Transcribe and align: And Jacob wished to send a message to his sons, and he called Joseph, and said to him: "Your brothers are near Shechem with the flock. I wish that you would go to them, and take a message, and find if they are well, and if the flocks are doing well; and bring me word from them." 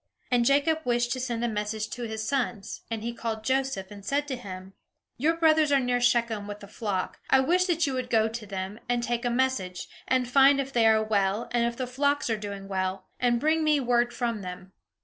And 0.31 0.45
Jacob 0.45 0.79
wished 0.83 1.11
to 1.11 1.19
send 1.19 1.43
a 1.43 1.47
message 1.47 1.87
to 1.91 2.01
his 2.07 2.27
sons, 2.27 2.81
and 2.89 3.03
he 3.03 3.13
called 3.13 3.43
Joseph, 3.43 3.91
and 3.91 4.03
said 4.03 4.27
to 4.29 4.35
him: 4.35 4.73
"Your 5.19 5.35
brothers 5.35 5.71
are 5.71 5.79
near 5.79 6.01
Shechem 6.01 6.47
with 6.47 6.61
the 6.61 6.67
flock. 6.67 7.19
I 7.29 7.39
wish 7.39 7.65
that 7.65 7.85
you 7.85 7.93
would 7.93 8.09
go 8.09 8.27
to 8.27 8.47
them, 8.47 8.79
and 8.89 9.03
take 9.03 9.25
a 9.25 9.29
message, 9.29 9.87
and 10.07 10.27
find 10.27 10.59
if 10.59 10.73
they 10.73 10.87
are 10.87 11.03
well, 11.03 11.49
and 11.51 11.65
if 11.67 11.77
the 11.77 11.85
flocks 11.85 12.31
are 12.31 12.35
doing 12.37 12.67
well; 12.67 13.05
and 13.19 13.39
bring 13.39 13.63
me 13.63 13.79
word 13.79 14.11
from 14.11 14.41
them." 14.41 14.71